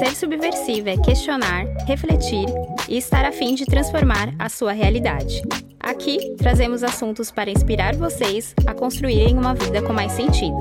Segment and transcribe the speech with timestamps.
[0.00, 2.46] Ser subversiva é questionar, refletir
[2.88, 5.42] e estar a fim de transformar a sua realidade.
[5.78, 10.56] Aqui trazemos assuntos para inspirar vocês a construírem uma vida com mais sentido.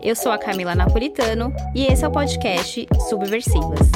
[0.00, 3.90] Eu sou a Camila Napolitano e esse é o podcast Subversivas.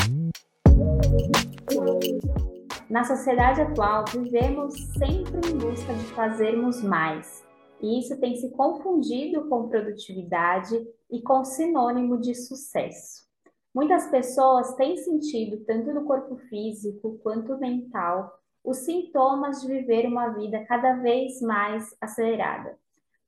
[2.90, 7.42] Na sociedade atual, vivemos sempre em busca de fazermos mais.
[7.80, 13.31] E isso tem se confundido com produtividade e com sinônimo de sucesso.
[13.74, 20.28] Muitas pessoas têm sentido, tanto no corpo físico quanto mental, os sintomas de viver uma
[20.28, 22.78] vida cada vez mais acelerada.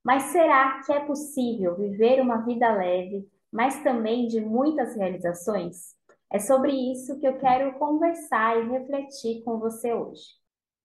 [0.04, 5.94] Mas será que é possível viver uma vida leve, mas também de muitas realizações?
[6.30, 10.24] É sobre isso que eu quero conversar e refletir com você hoje.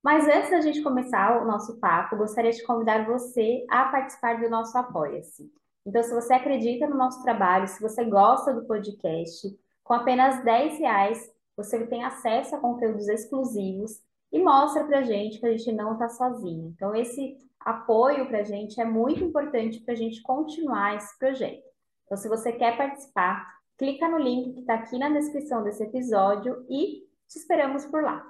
[0.01, 4.49] Mas antes da gente começar o nosso papo, gostaria de convidar você a participar do
[4.49, 5.51] nosso Apoia-se.
[5.85, 9.47] Então, se você acredita no nosso trabalho, se você gosta do podcast,
[9.83, 15.39] com apenas 10 reais você tem acesso a conteúdos exclusivos e mostra para a gente
[15.39, 16.73] que a gente não está sozinho.
[16.75, 21.67] Então, esse apoio para a gente é muito importante para a gente continuar esse projeto.
[22.05, 23.45] Então, se você quer participar,
[23.77, 28.25] clica no link que está aqui na descrição desse episódio e te esperamos por lá.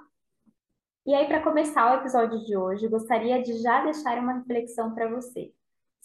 [1.06, 5.08] E aí, para começar o episódio de hoje, gostaria de já deixar uma reflexão para
[5.08, 5.52] você.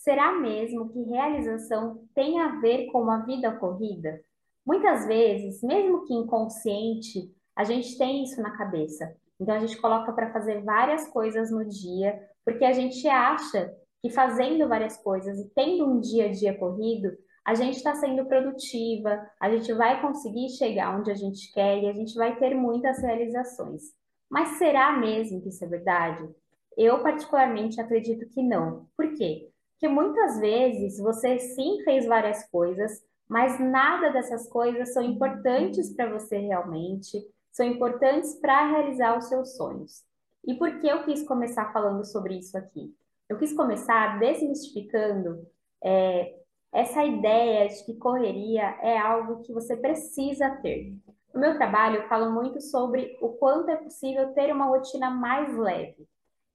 [0.06, 4.22] Será mesmo que realização tem a ver com uma vida corrida?
[4.64, 9.16] Muitas vezes, mesmo que inconsciente, a gente tem isso na cabeça.
[9.40, 14.12] Então a gente coloca para fazer várias coisas no dia, porque a gente acha que
[14.12, 17.12] fazendo várias coisas e tendo um dia a dia corrido,
[17.44, 21.90] a gente está sendo produtiva, a gente vai conseguir chegar onde a gente quer e
[21.90, 23.82] a gente vai ter muitas realizações.
[24.30, 26.30] Mas será mesmo que isso é verdade?
[26.78, 28.86] Eu, particularmente, acredito que não.
[28.96, 29.50] Por quê?
[29.76, 36.10] Porque muitas vezes você sim fez várias coisas, mas nada dessas coisas são importantes para
[36.10, 40.04] você realmente, são importantes para realizar os seus sonhos.
[40.46, 42.94] E por que eu quis começar falando sobre isso aqui?
[43.28, 45.46] Eu quis começar desmistificando
[45.84, 46.36] é,
[46.72, 50.94] essa ideia de que correria é algo que você precisa ter.
[51.34, 55.58] No meu trabalho, eu falo muito sobre o quanto é possível ter uma rotina mais
[55.58, 56.08] leve.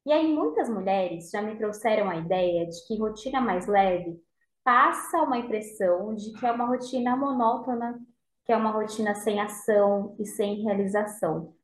[0.07, 4.19] E aí, muitas mulheres já me trouxeram a ideia de que rotina mais leve
[4.65, 8.01] passa uma impressão de que é uma rotina monótona,
[8.45, 11.55] que é uma rotina sem ação e sem realização.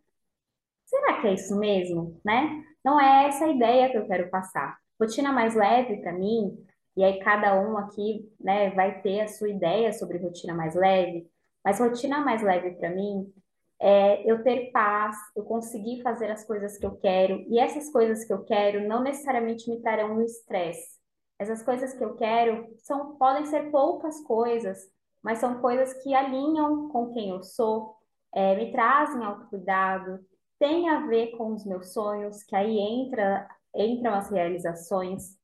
[0.84, 2.62] Será que é isso mesmo, né?
[2.84, 4.78] Não é essa a ideia que eu quero passar.
[5.00, 6.56] Rotina mais leve para mim,
[6.96, 11.28] e aí cada um aqui, né, vai ter a sua ideia sobre rotina mais leve,
[11.64, 13.32] mas rotina mais leve para mim
[13.80, 18.24] é eu ter paz, eu conseguir fazer as coisas que eu quero, e essas coisas
[18.24, 20.96] que eu quero não necessariamente me trarão um estresse
[21.38, 24.78] essas coisas que eu quero são, podem ser poucas coisas,
[25.22, 27.96] mas são coisas que alinham com quem eu sou,
[28.34, 30.20] é, me trazem autocuidado,
[30.58, 35.36] tem a ver com os meus sonhos, que aí entra, entram as realizações.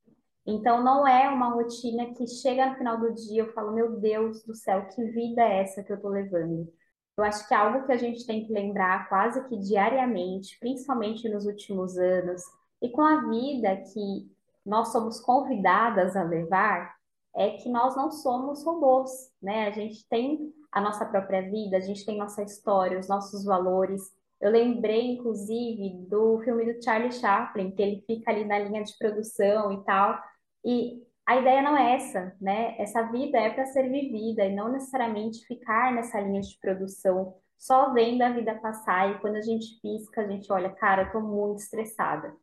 [0.46, 4.42] Então, não é uma rotina que chega no final do dia eu falo, meu Deus
[4.44, 6.72] do céu, que vida é essa que eu estou levando?
[7.16, 11.44] Eu acho que algo que a gente tem que lembrar quase que diariamente, principalmente nos
[11.44, 12.42] últimos anos,
[12.80, 14.30] e com a vida que
[14.64, 16.94] nós somos convidadas a levar
[17.34, 19.66] é que nós não somos robôs, né?
[19.68, 24.10] A gente tem a nossa própria vida, a gente tem nossa história, os nossos valores.
[24.40, 28.96] Eu lembrei, inclusive, do filme do Charlie Chaplin, que ele fica ali na linha de
[28.98, 30.18] produção e tal.
[30.64, 32.74] E a ideia não é essa, né?
[32.78, 37.92] Essa vida é para ser vivida e não necessariamente ficar nessa linha de produção, só
[37.92, 39.10] vendo a vida passar.
[39.10, 42.34] E quando a gente pisca, a gente olha, cara, eu tô muito estressada.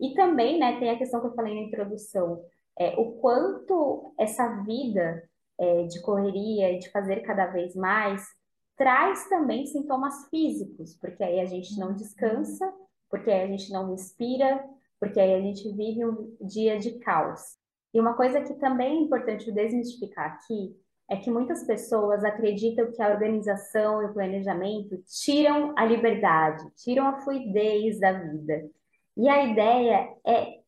[0.00, 2.40] E também, né, tem a questão que eu falei na introdução,
[2.78, 5.28] é, o quanto essa vida
[5.58, 8.24] é, de correria e de fazer cada vez mais
[8.76, 12.72] traz também sintomas físicos, porque aí a gente não descansa,
[13.10, 14.64] porque aí a gente não respira,
[15.00, 17.57] porque aí a gente vive um dia de caos.
[17.92, 20.76] E uma coisa que também é importante desmistificar aqui
[21.10, 27.06] é que muitas pessoas acreditam que a organização e o planejamento tiram a liberdade, tiram
[27.06, 28.68] a fluidez da vida.
[29.16, 30.58] E a ideia é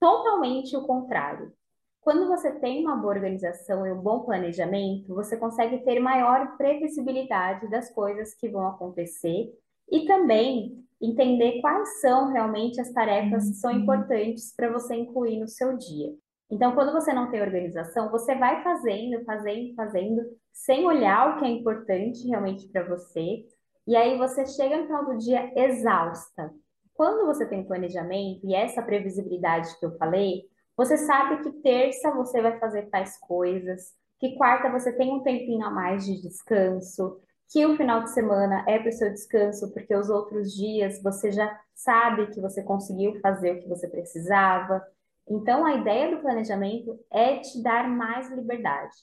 [0.00, 1.52] totalmente o contrário.
[2.00, 7.68] Quando você tem uma boa organização e um bom planejamento, você consegue ter maior previsibilidade
[7.70, 9.52] das coisas que vão acontecer
[9.90, 13.80] e também entender quais são realmente as tarefas que são uhum.
[13.80, 16.14] importantes para você incluir no seu dia.
[16.54, 20.22] Então, quando você não tem organização, você vai fazendo, fazendo, fazendo,
[20.52, 23.44] sem olhar o que é importante realmente para você,
[23.84, 26.54] e aí você chega no final do dia exausta.
[26.94, 30.42] Quando você tem planejamento e essa previsibilidade que eu falei,
[30.76, 35.66] você sabe que terça você vai fazer tais coisas, que quarta você tem um tempinho
[35.66, 37.18] a mais de descanso,
[37.50, 41.32] que o final de semana é para o seu descanso, porque os outros dias você
[41.32, 44.80] já sabe que você conseguiu fazer o que você precisava.
[45.28, 48.94] Então, a ideia do planejamento é te dar mais liberdade.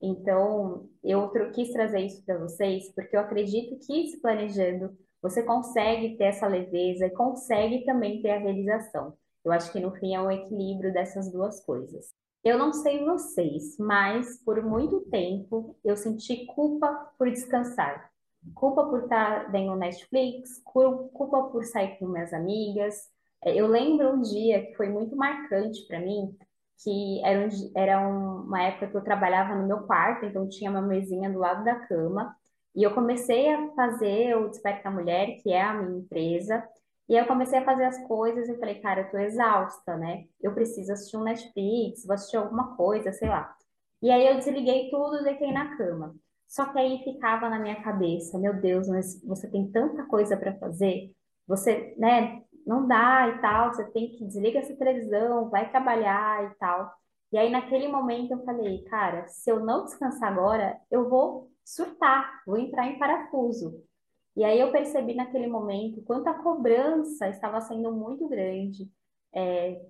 [0.00, 6.16] Então, eu quis trazer isso para vocês, porque eu acredito que se planejando, você consegue
[6.16, 9.14] ter essa leveza e consegue também ter a realização.
[9.44, 12.14] Eu acho que no fim é um equilíbrio dessas duas coisas.
[12.44, 18.10] Eu não sei vocês, mas por muito tempo eu senti culpa por descansar.
[18.54, 23.08] Culpa por estar vendo Netflix, culpa por sair com minhas amigas.
[23.44, 26.36] É, eu lembro um dia que foi muito marcante para mim,
[26.82, 30.82] que era, um, era uma época que eu trabalhava no meu quarto, então tinha uma
[30.82, 32.34] mesinha do lado da cama,
[32.74, 36.62] e eu comecei a fazer o Desperta Mulher, que é a minha empresa,
[37.08, 40.24] e eu comecei a fazer as coisas e falei, cara, eu tô exausta, né?
[40.40, 43.54] Eu preciso assistir um Netflix, vou assistir alguma coisa, sei lá.
[44.02, 46.14] E aí eu desliguei tudo e deitei na cama.
[46.48, 50.54] Só que aí ficava na minha cabeça, meu Deus, mas você tem tanta coisa para
[50.58, 51.12] fazer,
[51.46, 56.54] você, né, não dá e tal, você tem que desligar essa televisão, vai trabalhar e
[56.56, 56.92] tal.
[57.32, 62.42] E aí naquele momento eu falei, cara, se eu não descansar agora, eu vou surtar,
[62.46, 63.82] vou entrar em parafuso.
[64.36, 68.90] E aí eu percebi naquele momento quanto a cobrança estava sendo muito grande
[69.34, 69.80] é,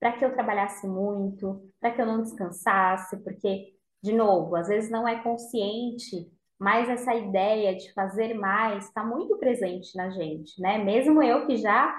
[0.00, 4.90] para que eu trabalhasse muito, para que eu não descansasse, porque, de novo, às vezes
[4.90, 6.28] não é consciente,
[6.58, 10.78] mas essa ideia de fazer mais está muito presente na gente, né?
[10.78, 11.96] Mesmo eu que já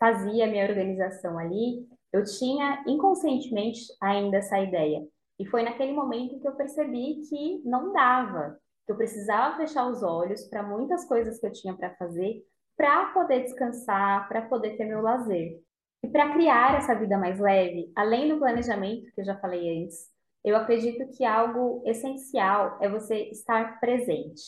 [0.00, 5.06] fazia minha organização ali, eu tinha inconscientemente ainda essa ideia.
[5.38, 10.02] E foi naquele momento que eu percebi que não dava, que eu precisava fechar os
[10.02, 12.42] olhos para muitas coisas que eu tinha para fazer,
[12.76, 15.60] para poder descansar, para poder ter meu lazer.
[16.02, 20.08] E para criar essa vida mais leve, além do planejamento que eu já falei antes,
[20.42, 24.42] eu acredito que algo essencial é você estar presente.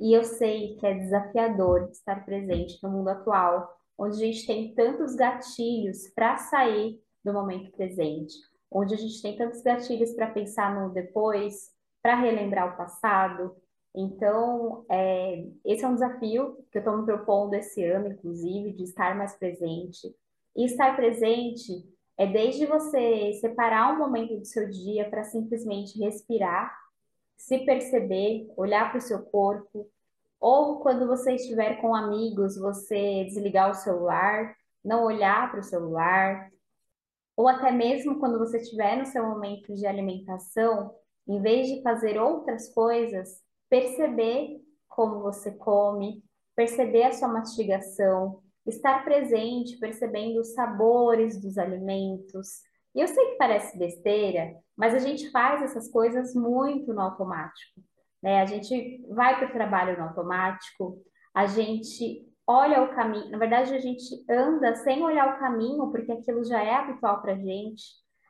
[0.00, 4.74] E eu sei que é desafiador estar presente no mundo atual, onde a gente tem
[4.74, 8.34] tantos gatilhos para sair do momento presente,
[8.70, 11.70] onde a gente tem tantos gatilhos para pensar no depois,
[12.02, 13.56] para relembrar o passado,
[13.96, 18.84] então, é, esse é um desafio que eu estou me propondo esse ano, inclusive, de
[18.84, 20.14] estar mais presente.
[20.54, 21.72] E estar presente
[22.18, 26.76] é desde você separar um momento do seu dia para simplesmente respirar,
[27.38, 29.90] se perceber, olhar para o seu corpo,
[30.48, 34.54] ou quando você estiver com amigos, você desligar o celular,
[34.84, 36.52] não olhar para o celular,
[37.36, 40.94] ou até mesmo quando você estiver no seu momento de alimentação,
[41.26, 46.22] em vez de fazer outras coisas, perceber como você come,
[46.54, 52.60] perceber a sua mastigação, estar presente, percebendo os sabores dos alimentos.
[52.94, 57.80] E eu sei que parece besteira, mas a gente faz essas coisas muito no automático.
[58.26, 58.40] Né?
[58.40, 61.00] A gente vai para o trabalho no automático,
[61.32, 66.10] a gente olha o caminho, na verdade a gente anda sem olhar o caminho, porque
[66.10, 67.84] aquilo já é habitual para a gente.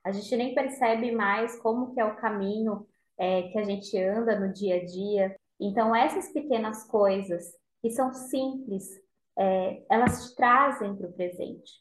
[0.04, 2.86] A gente nem percebe mais como que é o caminho
[3.18, 5.34] é, que a gente anda no dia a dia.
[5.58, 8.84] Então, essas pequenas coisas que são simples,
[9.38, 11.72] é, elas te trazem para o presente.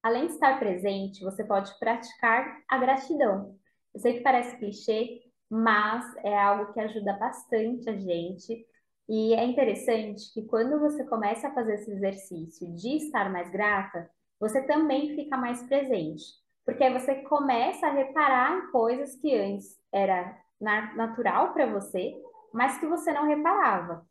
[0.00, 3.56] Além de estar presente, você pode praticar a gratidão.
[3.92, 5.23] Eu sei que parece clichê,
[5.54, 8.66] mas é algo que ajuda bastante a gente.
[9.08, 14.10] E é interessante que quando você começa a fazer esse exercício de estar mais grata,
[14.40, 16.24] você também fica mais presente.
[16.64, 22.20] Porque aí você começa a reparar em coisas que antes era natural para você,
[22.52, 24.04] mas que você não reparava.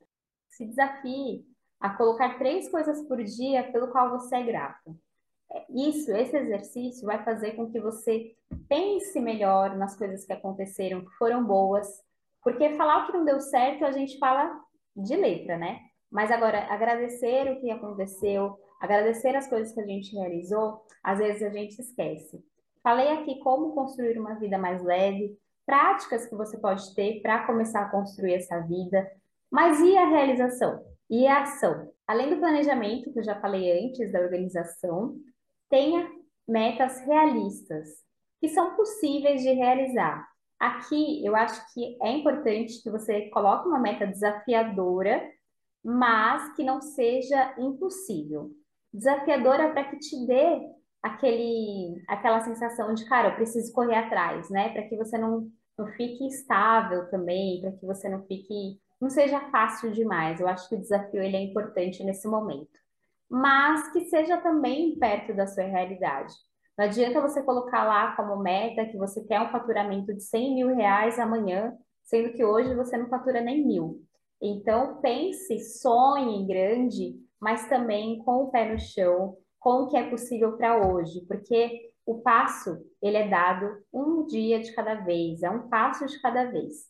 [0.50, 1.46] Se desafie
[1.78, 4.98] a colocar três coisas por dia pelo qual você é grato.
[5.70, 8.36] Isso, esse exercício vai fazer com que você
[8.68, 11.88] pense melhor nas coisas que aconteceram, que foram boas,
[12.44, 14.52] porque falar o que não deu certo a gente fala
[14.96, 15.80] de letra, né?
[16.12, 21.42] Mas agora, agradecer o que aconteceu, agradecer as coisas que a gente realizou, às vezes
[21.42, 22.44] a gente esquece.
[22.84, 27.82] Falei aqui como construir uma vida mais leve, práticas que você pode ter para começar
[27.82, 29.10] a construir essa vida.
[29.50, 30.84] Mas e a realização?
[31.10, 31.92] E a ação?
[32.06, 35.16] Além do planejamento, que eu já falei antes, da organização,
[35.74, 36.08] tenha
[36.48, 37.90] metas realistas,
[38.40, 40.24] que são possíveis de realizar.
[40.60, 45.28] Aqui, eu acho que é importante que você coloque uma meta desafiadora,
[45.84, 48.52] mas que não seja impossível.
[48.94, 50.62] Desafiadora para que te dê
[51.02, 54.70] aquele, aquela sensação de, cara, eu preciso correr atrás, né?
[54.70, 59.40] Para que você não, não fique estável também, para que você não fique, não seja
[59.50, 60.40] fácil demais.
[60.40, 62.83] Eu acho que o desafio ele é importante nesse momento.
[63.36, 66.32] Mas que seja também perto da sua realidade.
[66.78, 70.68] Não adianta você colocar lá como meta que você quer um faturamento de 100 mil
[70.68, 74.04] reais amanhã, sendo que hoje você não fatura nem mil.
[74.40, 80.08] Então, pense, sonhe grande, mas também com o pé no chão, com o que é
[80.12, 85.50] possível para hoje, porque o passo ele é dado um dia de cada vez, é
[85.50, 86.86] um passo de cada vez.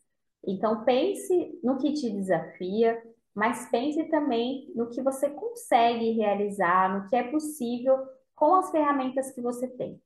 [0.46, 3.02] Então pense no que te desafia,
[3.36, 7.98] mas pense também no que você consegue realizar, no que é possível
[8.36, 10.02] com as ferramentas que você tem.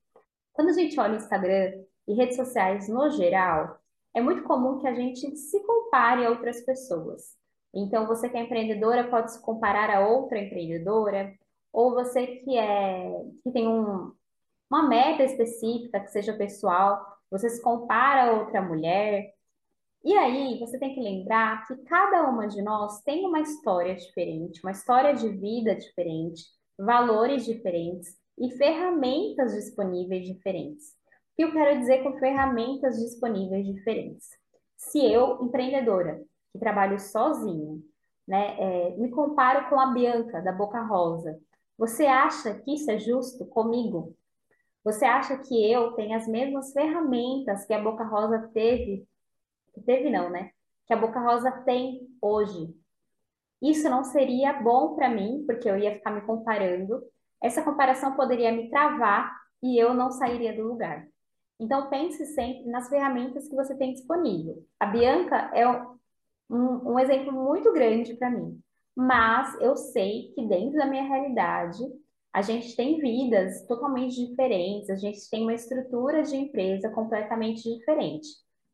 [0.54, 3.78] Quando a gente olha o Instagram e redes sociais no geral,
[4.14, 7.36] é muito comum que a gente se compare a outras pessoas.
[7.74, 11.32] Então, você que é empreendedora pode se comparar a outra empreendedora,
[11.72, 13.12] ou você que é
[13.44, 14.12] que tem um,
[14.70, 19.34] uma meta específica, que seja pessoal, você se compara a outra mulher.
[20.04, 24.62] E aí, você tem que lembrar que cada uma de nós tem uma história diferente,
[24.64, 26.44] uma história de vida diferente,
[26.78, 30.90] valores diferentes e ferramentas disponíveis diferentes.
[31.32, 34.28] O que eu quero dizer com ferramentas disponíveis diferentes?
[34.78, 37.78] Se eu, empreendedora, que trabalho sozinha,
[38.28, 41.40] né, é, me comparo com a Bianca, da Boca Rosa,
[41.78, 44.16] você acha que isso é justo comigo?
[44.84, 49.08] Você acha que eu tenho as mesmas ferramentas que a Boca Rosa teve?
[49.86, 50.52] Teve não, né?
[50.86, 52.74] Que a Boca Rosa tem hoje.
[53.62, 57.02] Isso não seria bom para mim, porque eu ia ficar me comparando.
[57.42, 61.08] Essa comparação poderia me travar e eu não sairia do lugar.
[61.60, 64.64] Então pense sempre nas ferramentas que você tem disponível.
[64.80, 65.68] A Bianca é
[66.50, 68.60] um, um exemplo muito grande para mim,
[68.96, 71.84] mas eu sei que dentro da minha realidade
[72.32, 78.28] a gente tem vidas totalmente diferentes, a gente tem uma estrutura de empresa completamente diferente.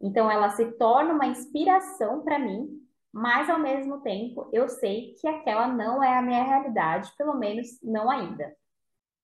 [0.04, 2.68] Então, ela se torna uma inspiração para mim,
[3.10, 7.82] mas ao mesmo tempo eu sei que aquela não é a minha realidade, pelo menos
[7.82, 8.54] não ainda.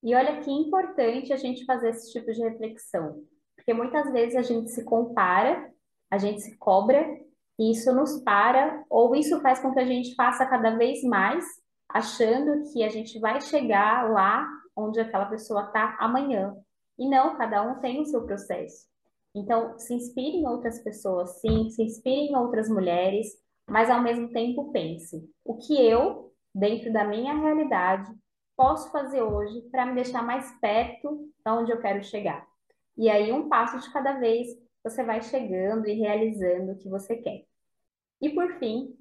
[0.01, 3.21] E olha que importante a gente fazer esse tipo de reflexão,
[3.57, 5.69] porque muitas vezes a gente se compara,
[6.09, 7.05] a gente se cobra,
[7.59, 11.43] e isso nos para, ou isso faz com que a gente faça cada vez mais
[11.89, 16.55] achando que a gente vai chegar lá onde aquela pessoa está amanhã.
[16.98, 18.88] E não, cada um tem o seu processo.
[19.36, 23.27] Então, se inspire em outras pessoas, sim, se inspire em outras mulheres,
[23.69, 28.12] mas ao mesmo tempo pense: o que eu, dentro da minha realidade,
[28.57, 32.45] posso fazer hoje para me deixar mais perto de onde eu quero chegar?
[32.98, 34.48] E aí, um passo de cada vez,
[34.83, 37.45] você vai chegando e realizando o que você quer.
[38.21, 38.93] E por fim,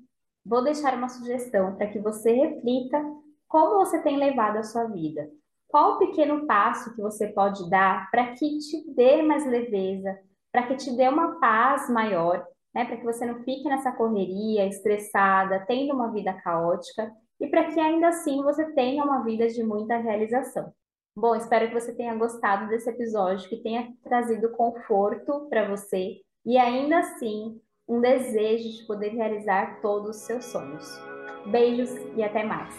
[0.44, 3.02] vou deixar uma sugestão para que você reflita
[3.48, 5.28] como você tem levado a sua vida.
[5.68, 10.18] Qual o pequeno passo que você pode dar para que te dê mais leveza,
[10.50, 12.44] para que te dê uma paz maior,
[12.74, 12.86] né?
[12.86, 17.78] para que você não fique nessa correria, estressada, tendo uma vida caótica e para que
[17.78, 20.72] ainda assim você tenha uma vida de muita realização.
[21.14, 26.56] Bom, espero que você tenha gostado desse episódio, que tenha trazido conforto para você e
[26.56, 30.98] ainda assim um desejo de poder realizar todos os seus sonhos.
[31.46, 32.74] Beijos e até mais!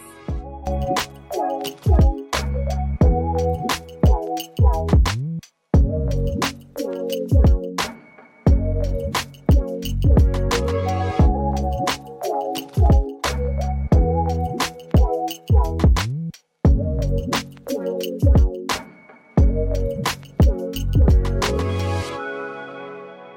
[4.40, 5.09] Thank you.